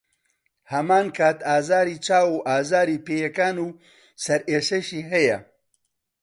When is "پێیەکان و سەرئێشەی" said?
3.05-5.07